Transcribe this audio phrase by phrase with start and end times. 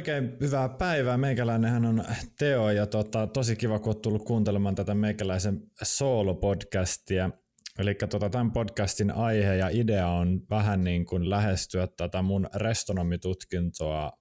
[0.00, 1.18] Oikein hyvää päivää.
[1.18, 2.04] Meikäläinenhän on
[2.38, 7.30] Teo ja tota, tosi kiva, kun olet tullut kuuntelemaan tätä meikäläisen solo-podcastia.
[7.78, 14.12] Eli tota, tämän podcastin aihe ja idea on vähän niin kuin lähestyä tätä mun restonomitutkintoa,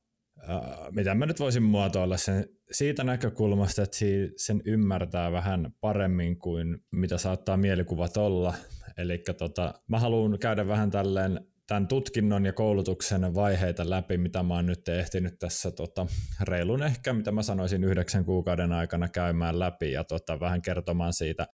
[0.49, 3.97] äh, mitä mä nyt voisin muotoilla sen siitä näkökulmasta, että
[4.37, 8.53] sen ymmärtää vähän paremmin kuin mitä saattaa mielikuvat olla.
[8.97, 14.53] Eli tota, mä haluan käydä vähän tälleen tämän tutkinnon ja koulutuksen vaiheita läpi, mitä mä
[14.53, 16.07] oon nyt ehtinyt tässä tota,
[16.41, 21.47] reilun ehkä, mitä mä sanoisin, yhdeksän kuukauden aikana käymään läpi ja tota, vähän kertomaan siitä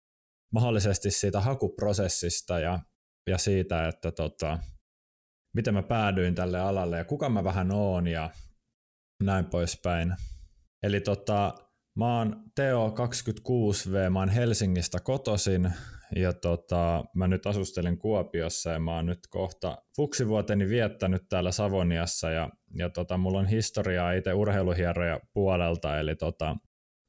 [0.53, 2.79] mahdollisesti siitä hakuprosessista ja,
[3.29, 4.59] ja siitä, että tota,
[5.55, 8.29] miten mä päädyin tälle alalle ja kuka mä vähän oon ja
[9.23, 10.15] näin poispäin.
[10.83, 11.55] Eli tota,
[11.97, 15.73] mä oon Teo 26V, mä oon Helsingistä kotosin
[16.15, 22.29] ja tota, mä nyt asustelen Kuopiossa ja mä oon nyt kohta fuksivuoteni viettänyt täällä Savoniassa
[22.29, 26.55] ja, ja tota, mulla on historiaa itse urheiluhieroja puolelta, eli tota,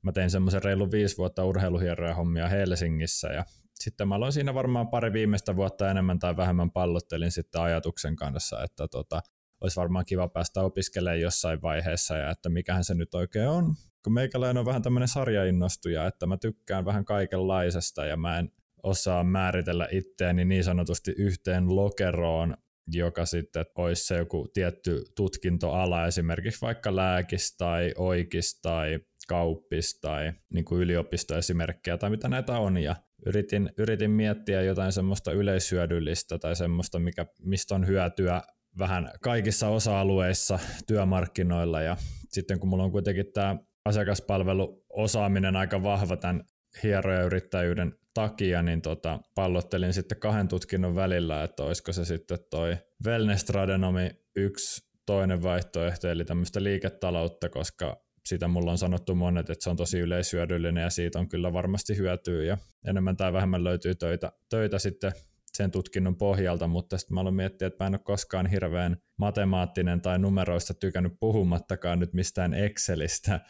[0.03, 4.89] mä tein semmoisen reilu viisi vuotta urheiluhieroja hommia Helsingissä ja sitten mä aloin siinä varmaan
[4.89, 9.21] pari viimeistä vuotta enemmän tai vähemmän pallottelin sitten ajatuksen kanssa, että tota,
[9.61, 13.75] olisi varmaan kiva päästä opiskelemaan jossain vaiheessa ja että mikähän se nyt oikein on.
[14.05, 18.51] Kun meikäläinen on vähän tämmöinen sarjainnostuja, että mä tykkään vähän kaikenlaisesta ja mä en
[18.87, 22.57] osaa määritellä itseäni niin sanotusti yhteen lokeroon,
[22.93, 28.99] joka sitten olisi se joku tietty tutkintoala, esimerkiksi vaikka lääkis tai oikis tai
[29.29, 32.77] kauppis tai niin kuin yliopistoesimerkkejä tai mitä näitä on.
[32.77, 38.43] Ja yritin, yritin miettiä jotain semmoista yleishyödyllistä tai semmoista, mikä, mistä on hyötyä
[38.79, 41.83] vähän kaikissa osa-alueissa työmarkkinoilla.
[41.83, 41.97] Ja
[42.29, 46.43] sitten kun mulla on kuitenkin tämä asiakaspalveluosaaminen aika vahva tämän
[46.83, 54.11] hieroja-yrittäjyyden takia, niin tota, pallottelin sitten kahden tutkinnon välillä, että olisiko se sitten toi wellness-tradenomi
[54.37, 57.97] yksi toinen vaihtoehto, eli tämmöistä liiketaloutta, koska
[58.27, 61.97] sitä mulla on sanottu monet, että se on tosi yleishyödyllinen ja siitä on kyllä varmasti
[61.97, 65.13] hyötyä ja enemmän tai vähemmän löytyy töitä, töitä sitten
[65.53, 70.01] sen tutkinnon pohjalta, mutta sitten mä aloin miettiä, että mä en ole koskaan hirveän matemaattinen
[70.01, 73.41] tai numeroista tykännyt puhumattakaan nyt mistään Excelistä,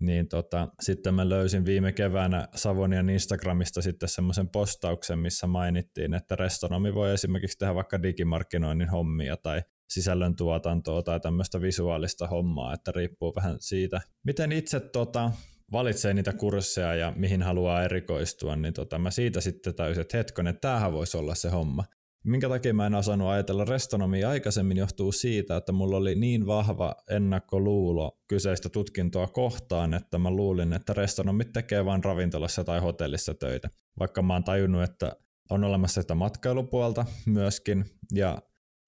[0.00, 6.36] niin tota, sitten mä löysin viime keväänä Savonian Instagramista sitten semmoisen postauksen, missä mainittiin, että
[6.36, 12.92] restonomi voi esimerkiksi tehdä vaikka digimarkkinoinnin hommia tai sisällön tuotantoa tai tämmöistä visuaalista hommaa, että
[12.96, 15.30] riippuu vähän siitä, miten itse tota,
[15.72, 20.58] valitsee niitä kursseja ja mihin haluaa erikoistua, niin tota, mä siitä sitten täysin, että hetkonen,
[20.60, 21.84] tämähän voisi olla se homma.
[22.26, 26.94] Minkä takia mä en osannut ajatella restonomia aikaisemmin johtuu siitä, että mulla oli niin vahva
[27.10, 33.70] ennakkoluulo kyseistä tutkintoa kohtaan, että mä luulin, että restonomit tekee vain ravintolassa tai hotellissa töitä.
[33.98, 35.12] Vaikka mä oon tajunnut, että
[35.50, 38.42] on olemassa sitä matkailupuolta myöskin ja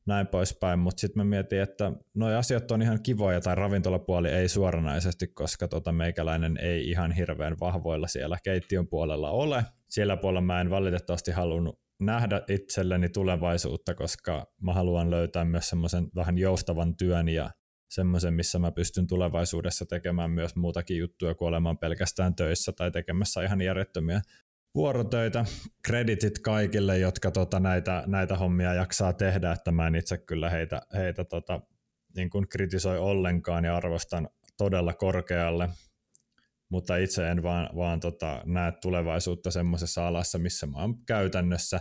[0.07, 4.49] näin poispäin, mutta sitten mä mietin, että nuo asiat on ihan kivoja tai ravintolapuoli ei
[4.49, 9.65] suoranaisesti, koska tota meikäläinen ei ihan hirveän vahvoilla siellä keittiön puolella ole.
[9.89, 16.09] Siellä puolella mä en valitettavasti halunnut nähdä itselleni tulevaisuutta, koska mä haluan löytää myös semmoisen
[16.15, 17.51] vähän joustavan työn ja
[17.91, 23.43] semmoisen, missä mä pystyn tulevaisuudessa tekemään myös muutakin juttuja kuin olemaan pelkästään töissä tai tekemässä
[23.43, 24.21] ihan järjettömiä
[24.75, 25.45] vuorotöitä.
[25.83, 30.83] Kreditit kaikille, jotka tota näitä, näitä hommia jaksaa tehdä, että mä en itse kyllä heitä,
[30.95, 31.61] heitä tota,
[32.17, 35.69] niin kuin kritisoi ollenkaan ja arvostan todella korkealle
[36.69, 41.81] mutta itse en vaan, vaan tota, näe tulevaisuutta semmoisessa alassa, missä mä oon käytännössä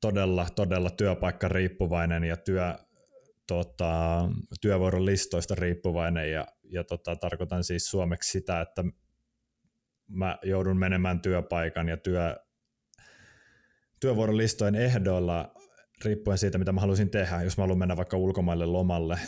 [0.00, 2.74] todella, todella työpaikka riippuvainen ja työ,
[3.46, 4.28] tota,
[4.60, 8.84] työvuoron listoista riippuvainen ja, ja tota, tarkoitan siis suomeksi sitä, että
[10.08, 12.36] mä joudun menemään työpaikan ja työ,
[14.00, 15.54] työvuoron listojen ehdoilla
[16.04, 17.42] riippuen siitä, mitä mä haluaisin tehdä.
[17.42, 19.18] Jos mä haluan mennä vaikka ulkomaille lomalle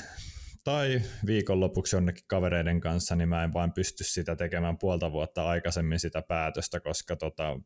[0.64, 6.00] tai viikonlopuksi jonnekin kavereiden kanssa, niin mä en vain pysty sitä tekemään puolta vuotta aikaisemmin
[6.00, 7.60] sitä päätöstä, koska tota,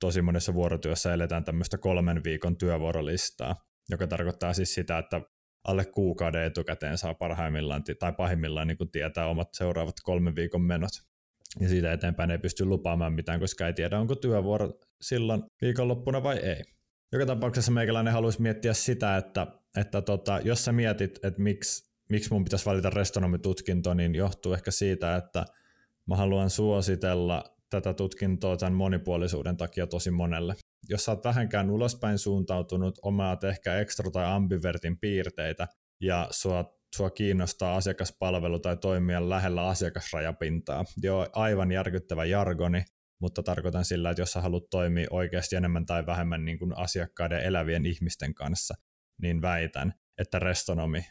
[0.00, 3.56] tosi monessa vuorotyössä eletään tämmöistä kolmen viikon työvuorolistaa,
[3.90, 5.20] joka tarkoittaa siis sitä, että
[5.68, 10.90] alle kuukauden etukäteen saa parhaimmillaan tai pahimmillaan niin tietää omat seuraavat kolmen viikon menot.
[11.60, 16.36] Ja siitä eteenpäin ei pysty lupaamaan mitään, koska ei tiedä, onko työvuoro silloin viikonloppuna vai
[16.36, 16.62] ei.
[17.12, 22.30] Joka tapauksessa meikäläinen haluaisi miettiä sitä, että, että tota, jos sä mietit, että miksi miksi
[22.30, 25.44] mun pitäisi valita restonomitutkinto, niin johtuu ehkä siitä, että
[26.06, 30.54] mä haluan suositella tätä tutkintoa tämän monipuolisuuden takia tosi monelle.
[30.88, 35.68] Jos sä oot vähänkään ulospäin suuntautunut, omaat ehkä ekstra tai ambivertin piirteitä
[36.00, 40.84] ja sua, sua kiinnostaa asiakaspalvelu tai toimia lähellä asiakasrajapintaa.
[41.02, 42.84] Joo, aivan järkyttävä jargoni,
[43.20, 47.40] mutta tarkoitan sillä, että jos sä haluat toimia oikeasti enemmän tai vähemmän niin kuin asiakkaiden
[47.40, 48.74] elävien ihmisten kanssa,
[49.22, 51.04] niin väitän, että restonomi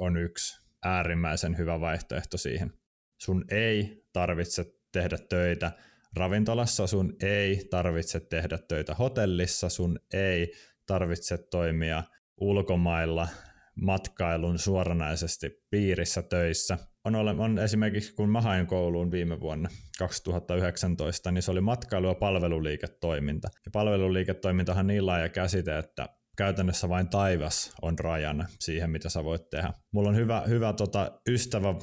[0.00, 2.72] on yksi äärimmäisen hyvä vaihtoehto siihen.
[3.18, 5.72] Sun ei tarvitse tehdä töitä
[6.16, 10.52] ravintolassa, sun ei tarvitse tehdä töitä hotellissa, sun ei
[10.86, 12.02] tarvitse toimia
[12.40, 13.28] ulkomailla
[13.74, 16.78] matkailun suoranaisesti piirissä töissä.
[17.04, 19.68] On, ole, on esimerkiksi, kun mä hain kouluun viime vuonna
[19.98, 23.48] 2019, niin se oli matkailu- ja palveluliiketoiminta.
[23.64, 26.08] Ja palveluliiketoimintahan niin laaja käsite, että
[26.40, 29.72] käytännössä vain taivas on rajana siihen, mitä sä voit tehdä.
[29.92, 31.74] Mulla on hyvä, hyvä tota, ystävä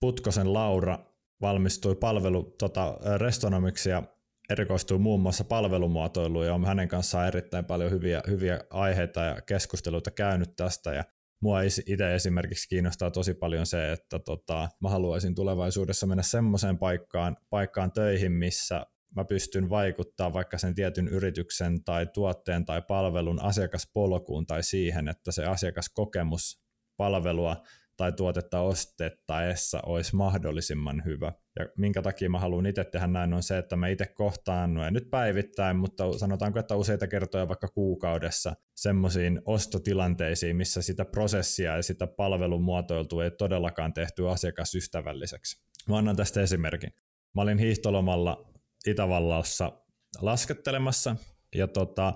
[0.00, 0.98] Putkosen Laura
[1.40, 4.02] valmistui palvelu tota, restonomiksi ja
[4.50, 10.10] erikoistuu muun muassa palvelumuotoiluun ja on hänen kanssaan erittäin paljon hyviä, hyviä aiheita ja keskusteluita
[10.10, 11.04] käynyt tästä ja
[11.42, 17.36] Mua itse esimerkiksi kiinnostaa tosi paljon se, että tota, mä haluaisin tulevaisuudessa mennä semmoiseen paikkaan,
[17.50, 24.46] paikkaan töihin, missä mä pystyn vaikuttaa vaikka sen tietyn yrityksen tai tuotteen tai palvelun asiakaspolkuun
[24.46, 26.62] tai siihen, että se asiakaskokemus
[26.96, 27.62] palvelua
[27.96, 31.32] tai tuotetta ostettaessa olisi mahdollisimman hyvä.
[31.58, 34.90] Ja minkä takia mä haluan itse tehdä näin on se, että mä itse kohtaan, no
[34.90, 41.82] nyt päivittäin, mutta sanotaanko, että useita kertoja vaikka kuukaudessa semmoisiin ostotilanteisiin, missä sitä prosessia ja
[41.82, 45.62] sitä palvelun muotoiltua ei todellakaan tehty asiakasystävälliseksi.
[45.88, 46.90] Mä annan tästä esimerkin.
[47.34, 48.49] Mä olin hiihtolomalla
[48.86, 49.72] Itävallassa
[50.20, 51.16] laskettelemassa
[51.54, 52.12] ja tota,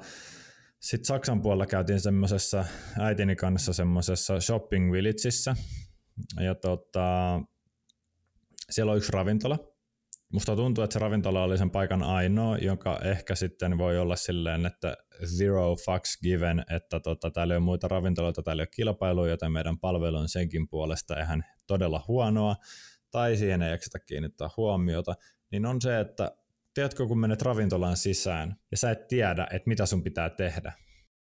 [0.80, 2.64] sitten Saksan puolella käytiin semmoisessa
[2.98, 5.56] äitini kanssa semmoisessa shopping villageissa.
[6.40, 7.40] Ja tota,
[8.70, 9.58] siellä on yksi ravintola.
[10.32, 14.66] Musta tuntuu, että se ravintola oli sen paikan ainoa, joka ehkä sitten voi olla silleen,
[14.66, 19.30] että zero fucks given, että tota, täällä ei ole muita ravintoloita, täällä ei ole kilpailuja,
[19.30, 22.56] joten meidän palvelu on senkin puolesta ihan todella huonoa,
[23.10, 25.14] tai siihen ei eksitä kiinnittää huomiota,
[25.50, 26.32] niin on se, että
[26.74, 30.72] tiedätkö, kun menet ravintolaan sisään ja sä et tiedä, että mitä sun pitää tehdä.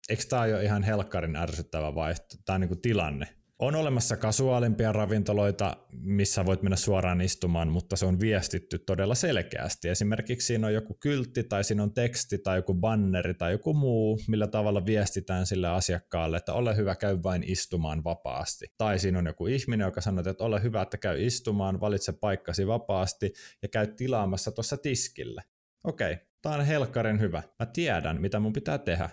[0.10, 3.28] Eikö tämä ole ihan helkkarin ärsyttävä vaihto, tai niin kuin tilanne?
[3.60, 9.90] On olemassa kasuaalimpia ravintoloita, missä voit mennä suoraan istumaan, mutta se on viestitty todella selkeästi.
[9.90, 14.20] Esimerkiksi siinä on joku kyltti tai siinä on teksti tai joku banneri tai joku muu,
[14.28, 18.66] millä tavalla viestitään sille asiakkaalle, että ole hyvä, käy vain istumaan vapaasti.
[18.78, 22.68] Tai siinä on joku ihminen, joka sanoo, että ole hyvä, että käy istumaan, valitse paikkasi
[22.68, 25.42] vapaasti ja käy tilaamassa tuossa tiskille.
[25.84, 27.44] Okei, tämä on helkkarin hyvä.
[27.60, 29.10] Mä tiedän, mitä mun pitää tehdä.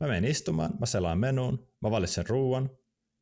[0.00, 2.70] Mä menen istumaan, mä selaan menuun, mä valitsen ruuan,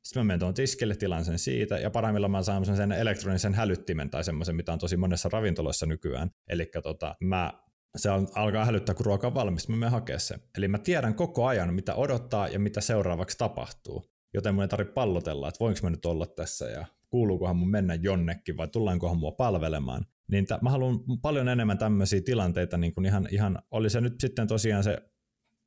[0.05, 4.11] sitten mä menen tuon tiskille, tilaan sen siitä, ja parhaimmillaan mä saan sen elektronisen hälyttimen
[4.11, 6.31] tai semmoisen, mitä on tosi monessa ravintoloissa nykyään.
[6.49, 7.53] Eli tota, mä
[7.97, 10.41] se alkaa hälyttää, kun ruoka on valmis, mä menen hakemaan sen.
[10.59, 14.05] Eli mä tiedän koko ajan, mitä odottaa ja mitä seuraavaksi tapahtuu.
[14.35, 17.95] Joten mun ei tarvitse pallotella, että voinko mä nyt olla tässä ja kuuluukohan mun mennä
[17.95, 20.07] jonnekin vai tullaankohan mua palvelemaan.
[20.31, 24.21] Niin t- mä haluan paljon enemmän tämmöisiä tilanteita, niin kuin ihan, ihan, oli se nyt
[24.21, 24.99] sitten tosiaan se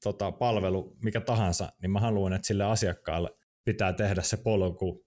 [0.04, 3.30] tota, palvelu mikä tahansa, niin mä haluan, että sille asiakkaalle
[3.68, 5.06] pitää tehdä se polku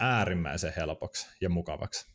[0.00, 2.06] äärimmäisen helpoksi ja mukavaksi.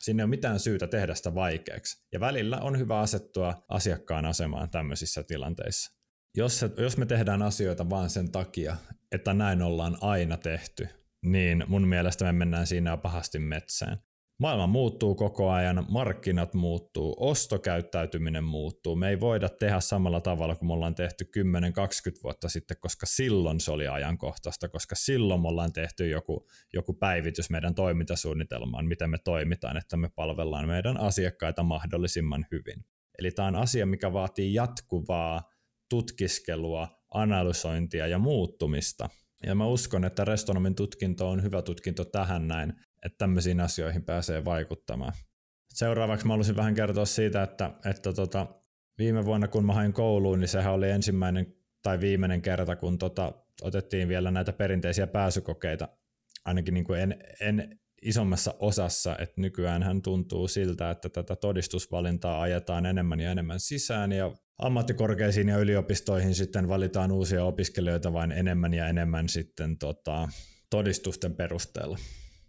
[0.00, 2.04] Sinne ei ole mitään syytä tehdä sitä vaikeaksi.
[2.12, 5.92] Ja välillä on hyvä asettua asiakkaan asemaan tämmöisissä tilanteissa.
[6.36, 8.76] Jos, se, jos me tehdään asioita vain sen takia,
[9.12, 10.88] että näin ollaan aina tehty,
[11.22, 13.98] niin mun mielestä me mennään siinä pahasti metsään.
[14.40, 18.96] Maailma muuttuu koko ajan, markkinat muuttuu, ostokäyttäytyminen muuttuu.
[18.96, 21.30] Me ei voida tehdä samalla tavalla kuin me ollaan tehty
[22.18, 26.92] 10-20 vuotta sitten, koska silloin se oli ajankohtaista, koska silloin me ollaan tehty joku, joku
[26.92, 32.84] päivitys meidän toimintasuunnitelmaan, miten me toimitaan, että me palvellaan meidän asiakkaita mahdollisimman hyvin.
[33.18, 35.42] Eli tämä on asia, mikä vaatii jatkuvaa
[35.90, 39.08] tutkiskelua, analysointia ja muuttumista.
[39.46, 42.72] Ja mä uskon, että Restonomin tutkinto on hyvä tutkinto tähän näin,
[43.06, 45.12] että tämmöisiin asioihin pääsee vaikuttamaan.
[45.68, 48.46] Seuraavaksi mä haluaisin vähän kertoa siitä, että, että tota,
[48.98, 53.32] viime vuonna kun mä hain kouluun, niin sehän oli ensimmäinen tai viimeinen kerta, kun tota,
[53.62, 55.88] otettiin vielä näitä perinteisiä pääsykokeita,
[56.44, 62.40] ainakin niin kuin en, en isommassa osassa, että nykyään hän tuntuu siltä, että tätä todistusvalintaa
[62.40, 68.74] ajetaan enemmän ja enemmän sisään ja ammattikorkeisiin ja yliopistoihin sitten valitaan uusia opiskelijoita vain enemmän
[68.74, 70.28] ja enemmän sitten tota,
[70.70, 71.98] todistusten perusteella.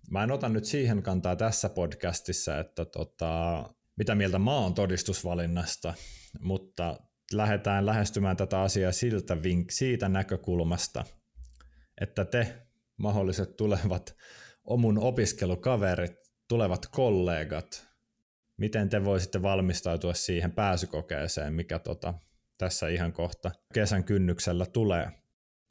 [0.09, 3.63] Mä en ota nyt siihen kantaa tässä podcastissa, että tota,
[3.97, 5.93] mitä mieltä mä oon todistusvalinnasta,
[6.39, 6.99] mutta
[7.33, 11.05] lähdetään lähestymään tätä asiaa siltä vink- siitä näkökulmasta,
[12.01, 12.67] että te
[12.97, 14.15] mahdolliset tulevat
[14.63, 16.17] omun opiskelukaverit,
[16.47, 17.87] tulevat kollegat,
[18.57, 22.13] miten te voisitte valmistautua siihen pääsykokeeseen, mikä tota,
[22.57, 25.11] tässä ihan kohta kesän kynnyksellä tulee.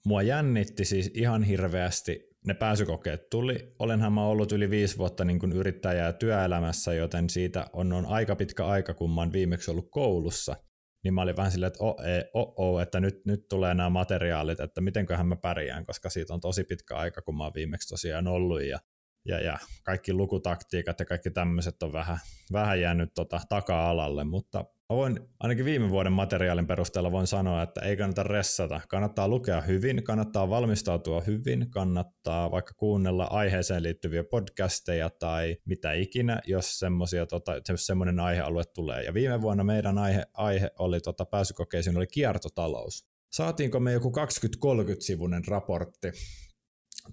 [0.04, 3.74] Mua jännitti siis ihan hirveästi ne pääsykokeet tuli.
[3.78, 8.36] Olenhan mä ollut yli viisi vuotta niin kuin yrittäjää työelämässä, joten siitä on, on aika
[8.36, 10.56] pitkä aika, kun mä oon viimeksi ollut koulussa.
[11.04, 13.90] Niin mä olin vähän silleen, että oh, ei, oh, oh, että nyt, nyt tulee nämä
[13.90, 17.88] materiaalit, että mitenköhän mä pärjään, koska siitä on tosi pitkä aika, kun mä oon viimeksi
[17.88, 18.62] tosiaan ollut.
[18.62, 18.78] Ja
[19.24, 22.18] ja, ja kaikki lukutaktiikat ja kaikki tämmöiset on vähän,
[22.52, 24.64] vähän jäänyt tota taka-alalle, mutta
[24.96, 28.80] voin, ainakin viime vuoden materiaalin perusteella voin sanoa, että ei kannata ressata.
[28.88, 36.40] Kannattaa lukea hyvin, kannattaa valmistautua hyvin, kannattaa vaikka kuunnella aiheeseen liittyviä podcasteja tai mitä ikinä,
[36.46, 39.02] jos semmosia, tota, semmoinen aihealue tulee.
[39.02, 43.10] Ja viime vuonna meidän aihe, aihe oli tota, pääsykokeisiin oli kiertotalous.
[43.32, 46.12] Saatiinko me joku 20-30 sivunen raportti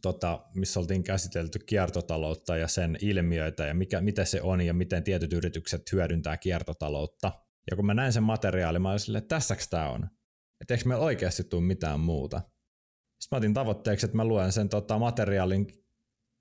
[0.01, 5.03] tota, missä oltiin käsitelty kiertotaloutta ja sen ilmiöitä ja mikä, mitä se on ja miten
[5.03, 7.46] tietyt yritykset hyödyntää kiertotaloutta.
[7.71, 10.09] Ja kun mä näin sen materiaalin, mä olin silleen, että tässäks tää on?
[10.62, 12.38] Että eikö meillä oikeasti tule mitään muuta?
[13.21, 15.67] Sitten mä otin tavoitteeksi, että mä luen sen tota, materiaalin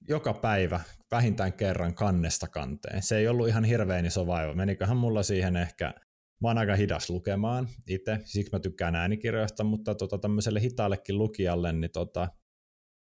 [0.09, 0.81] joka päivä
[1.11, 3.03] vähintään kerran kannesta kanteen.
[3.03, 4.55] Se ei ollut ihan hirveän iso vaiva.
[4.55, 5.95] Meniköhän mulla siihen ehkä,
[6.43, 11.73] mä oon aika hidas lukemaan itse, siksi mä tykkään äänikirjoista, mutta tota, tämmöiselle hitaallekin lukijalle,
[11.73, 12.29] niin tota,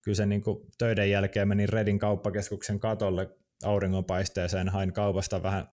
[0.01, 3.29] kyllä se niin kuin töiden jälkeen menin Redin kauppakeskuksen katolle
[3.63, 5.67] auringonpaisteeseen, hain kaupasta vähän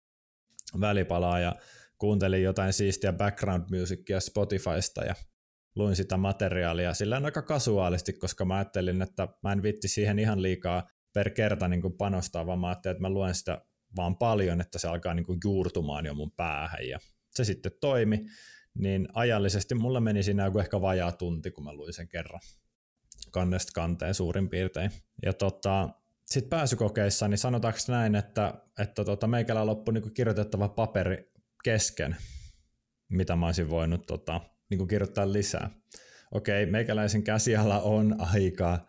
[0.81, 1.57] välipalaa ja
[2.03, 5.15] kuuntelin jotain siistiä background musicia Spotifysta ja
[5.77, 10.43] luin sitä materiaalia sillä aika kasuaalisti, koska mä ajattelin, että mä en vitti siihen ihan
[10.43, 13.65] liikaa per kerta niin kuin panostaa, vaan mä ajattelin, että mä luen sitä
[13.97, 16.99] vaan paljon, että se alkaa niin kuin juurtumaan jo mun päähän ja
[17.35, 18.27] se sitten toimi,
[18.75, 22.41] niin ajallisesti mulla meni siinä joku ehkä vajaa tunti, kun mä luin sen kerran
[23.31, 24.91] kannesta kanteen suurin piirtein.
[25.23, 25.89] Ja tota,
[26.27, 31.32] sitten pääsykokeissa, niin sanotaanko näin, että, että tota, meikällä loppui niin kirjoitettava paperi
[31.63, 32.17] kesken,
[33.09, 34.41] mitä mä olisin voinut tota,
[34.71, 35.71] niin kirjoittaa lisää.
[36.33, 38.87] Okei, meikäläisen käsiala on aika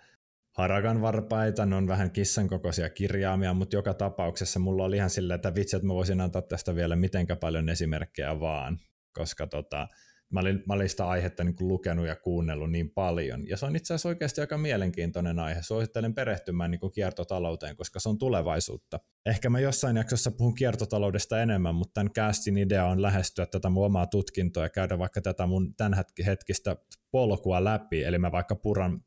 [0.57, 5.35] harakan varpaita, ne on vähän kissan kokoisia kirjaamia, mutta joka tapauksessa mulla oli ihan silleen,
[5.35, 8.79] että vitsi, että mä voisin antaa tästä vielä mitenkä paljon esimerkkejä vaan,
[9.13, 9.87] koska tota,
[10.33, 13.47] mä olin, mä olin sitä aihetta niin kuin lukenut ja kuunnellut niin paljon.
[13.47, 15.61] Ja se on itse asiassa oikeasti aika mielenkiintoinen aihe.
[15.61, 18.99] Suosittelen perehtymään niin kuin kiertotalouteen, koska se on tulevaisuutta.
[19.25, 23.85] Ehkä mä jossain jaksossa puhun kiertotaloudesta enemmän, mutta tämän castin idea on lähestyä tätä mun
[23.85, 26.75] omaa tutkintoa ja käydä vaikka tätä mun tämän hetkistä
[27.11, 28.03] polkua läpi.
[28.03, 29.01] Eli mä vaikka puran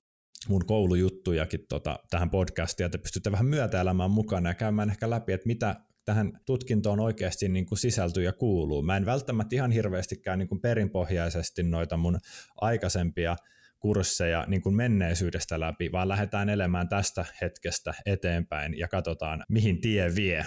[0.49, 5.47] mun koulujuttujakin tota, tähän podcastiin, että pystytte vähän myötäelämään mukana ja käymään ehkä läpi, että
[5.47, 8.83] mitä tähän tutkintoon oikeasti niin kuin sisältyy ja kuuluu.
[8.83, 12.19] Mä en välttämättä ihan hirveästi käy niin kuin perinpohjaisesti noita mun
[12.61, 13.37] aikaisempia
[13.79, 20.15] kursseja niin kuin menneisyydestä läpi, vaan lähdetään elämään tästä hetkestä eteenpäin ja katsotaan, mihin tie
[20.15, 20.45] vie.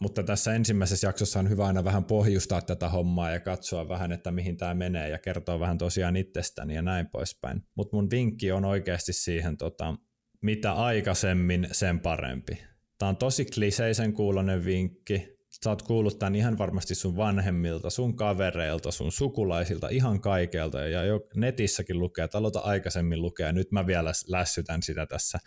[0.00, 4.30] Mutta tässä ensimmäisessä jaksossa on hyvä aina vähän pohjustaa tätä hommaa ja katsoa vähän, että
[4.30, 7.62] mihin tämä menee ja kertoa vähän tosiaan itsestäni ja näin poispäin.
[7.74, 9.94] Mutta mun vinkki on oikeasti siihen, tota,
[10.42, 15.34] mitä aikaisemmin, sen parempi Tämä on tosi kliseisen kuulonen vinkki.
[15.64, 20.80] Sä oot kuullut tämän ihan varmasti sun vanhemmilta, sun kavereilta, sun sukulaisilta, ihan kaikelta.
[20.80, 23.52] Ja jo netissäkin lukee, että aloita aikaisemmin lukea.
[23.52, 25.38] Nyt mä vielä lässytän sitä tässä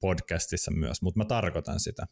[0.00, 2.06] podcastissa myös, mutta mä tarkoitan sitä.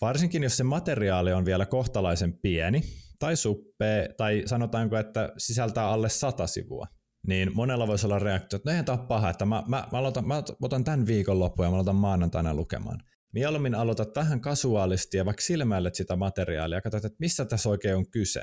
[0.00, 2.82] Varsinkin jos se materiaali on vielä kohtalaisen pieni
[3.18, 6.86] tai suppee, tai sanotaanko, että sisältää alle sata sivua,
[7.26, 10.28] niin monella voisi olla reaktio, että no eihän tämä paha, että mä, mä, mä, aloitan,
[10.28, 13.02] mä otan tämän viikon loppuun ja mä aloitan maanantaina lukemaan.
[13.32, 17.96] Mieluummin aloitat vähän kasuaalisti ja vaikka silmäilet sitä materiaalia ja katsot, että missä tässä oikein
[17.96, 18.42] on kyse.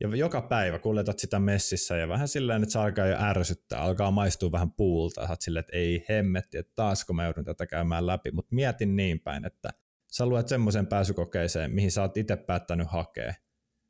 [0.00, 4.10] Ja joka päivä kuljetat sitä messissä ja vähän silleen, että se alkaa jo ärsyttää, alkaa
[4.10, 5.26] maistua vähän puulta.
[5.26, 8.30] Sä silleen, että ei hemmetti, että taasko mä joudun tätä käymään läpi.
[8.30, 9.70] Mutta mietin niin päin, että
[10.12, 13.34] sä luet semmoisen pääsykokeeseen, mihin sä oot itse päättänyt hakea.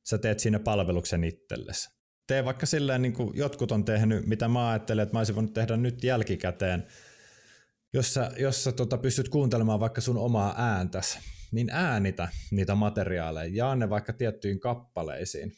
[0.04, 1.90] Sä teet siinä palveluksen itsellesi.
[2.26, 5.54] Tee vaikka silleen, niin kuin jotkut on tehnyt, mitä mä ajattelen, että mä olisin voinut
[5.54, 6.86] tehdä nyt jälkikäteen–
[7.94, 11.18] jos sä, jos sä tota, pystyt kuuntelemaan vaikka sun omaa ääntäsi,
[11.52, 15.52] niin äänitä niitä materiaaleja, jaa ne vaikka tiettyihin kappaleisiin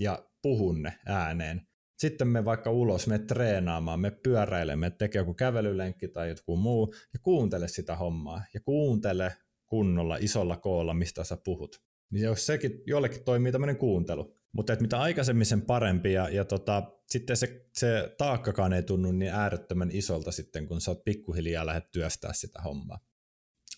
[0.00, 1.66] ja puhun ne ääneen.
[1.98, 7.18] Sitten me vaikka ulos, me treenaamaan, me pyöräilemme, tekee joku kävelylenkki tai joku muu ja
[7.22, 9.32] kuuntele sitä hommaa ja kuuntele
[9.66, 11.82] kunnolla isolla koolla, mistä sä puhut.
[12.10, 16.44] Niin jos sekin jollekin toimii tämmöinen kuuntelu, mutta että mitä aikaisemmin sen parempi ja, ja
[16.44, 21.66] tota, sitten se, se taakkakaan ei tunnu niin äärettömän isolta sitten, kun sä oot pikkuhiljaa
[21.66, 22.98] lähdet työstää sitä hommaa.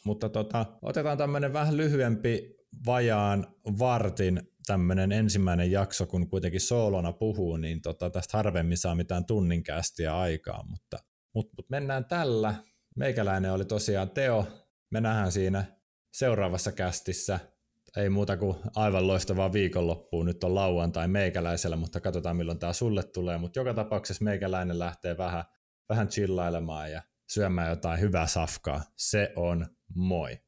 [0.05, 2.57] Mutta tota, otetaan tämmöinen vähän lyhyempi
[2.87, 3.47] vajaan
[3.79, 10.19] vartin tämmöinen ensimmäinen jakso, kun kuitenkin soolona puhuu, niin tota, tästä harvemmin saa mitään tunninkästiä
[10.19, 10.99] aikaa, mutta,
[11.35, 12.55] mutta, mutta mennään tällä.
[12.97, 14.47] Meikäläinen oli tosiaan Teo.
[14.91, 15.65] Me nähdään siinä
[16.13, 17.41] seuraavassa kästissä
[17.97, 20.25] ei muuta kuin aivan loistavaa viikonloppua.
[20.25, 23.39] Nyt on lauantai meikäläisellä, mutta katsotaan milloin tämä sulle tulee.
[23.39, 25.45] Mutta joka tapauksessa meikäläinen lähtee vähän,
[25.89, 28.83] vähän chillailemaan ja syömään jotain hyvää safkaa.
[28.97, 30.39] Se on moi.